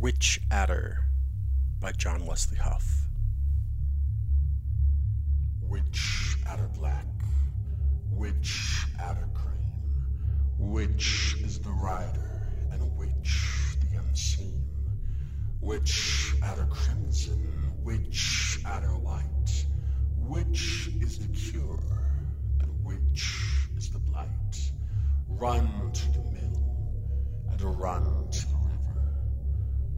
[0.00, 1.04] Witch Adder
[1.78, 3.02] by Jon Wesley Huff.
[5.60, 7.04] Witch adder black,
[8.08, 9.74] which adder cream,
[10.56, 14.66] which is the rider and which the unseen,
[15.60, 19.66] which adder crimson, which adder white,
[20.16, 21.78] which is the cure
[22.60, 24.72] and which is the blight.
[25.28, 26.86] Run to the mill
[27.50, 28.49] and run to.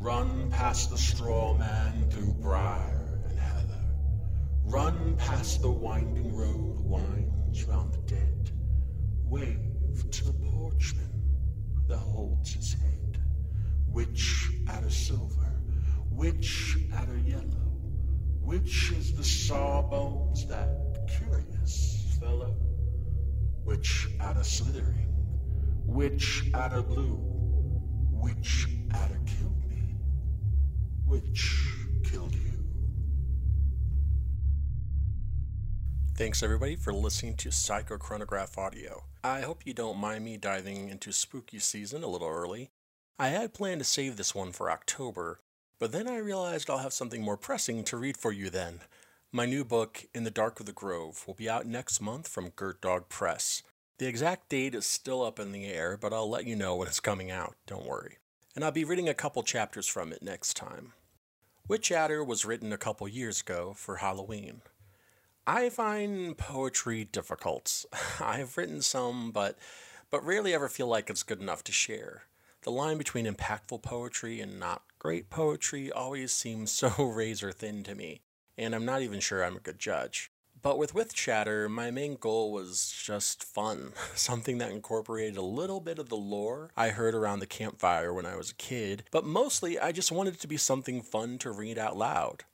[0.00, 3.82] Run past the straw man through briar and heather.
[4.64, 8.52] Run past the winding road winds round the dead.
[9.24, 13.20] Wave to the porchman that holds his head.
[13.90, 15.60] Which adder silver,
[16.10, 17.72] which adder yellow,
[18.40, 20.70] which is the sawbones that
[21.18, 22.54] curious fellow?
[23.64, 25.08] Which adder slithering,
[25.86, 27.16] which adder blue,
[28.12, 29.27] which killed me,
[31.08, 31.74] which
[32.04, 32.52] killed you?
[36.14, 39.04] Thanks everybody for listening to Psychochronograph Audio.
[39.24, 42.70] I hope you don't mind me diving into spooky season a little early.
[43.18, 45.40] I had planned to save this one for October,
[45.78, 48.80] but then I realized I'll have something more pressing to read for you then.
[49.32, 52.50] My new book, In the Dark of the Grove, will be out next month from
[52.50, 53.62] Girt Dog Press.
[53.98, 56.88] The exact date is still up in the air, but I'll let you know when
[56.88, 58.18] it's coming out, don't worry.
[58.54, 60.94] And I'll be reading a couple chapters from it next time.
[61.68, 64.62] Witch Adder was written a couple years ago for Halloween.
[65.46, 67.84] I find poetry difficult.
[68.20, 69.58] I've written some, but
[70.08, 72.22] but rarely ever feel like it's good enough to share.
[72.62, 77.94] The line between impactful poetry and not great poetry always seems so razor thin to
[77.94, 78.22] me,
[78.56, 80.30] and I'm not even sure I'm a good judge.
[80.62, 85.80] But with Witch Adder, my main goal was just fun, something that incorporated a little
[85.80, 89.24] bit of the lore I heard around the campfire when I was a kid, but
[89.24, 92.44] mostly I just wanted it to be something fun to read out loud.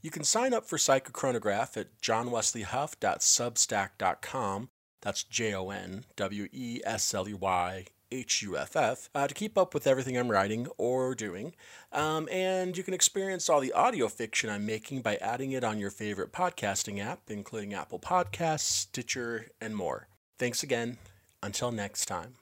[0.00, 4.68] You can sign up for Psychochronograph at jonwesleyhuff.substack.com.
[5.00, 9.26] That's J O N W E S L E Y H U F F uh,
[9.26, 11.54] to keep up with everything I'm writing or doing.
[11.92, 15.78] Um, and you can experience all the audio fiction I'm making by adding it on
[15.78, 20.08] your favorite podcasting app, including Apple Podcasts, Stitcher, and more.
[20.38, 20.98] Thanks again.
[21.42, 22.36] Until next time.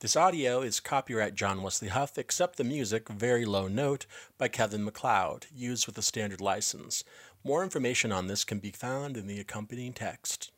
[0.00, 4.06] This audio is copyright Jon Wesley Huff, except the music, Very Low Note,
[4.38, 7.04] by Kevin MacLeod, used with a standard license.
[7.42, 10.52] More information on this can be found in the accompanying text.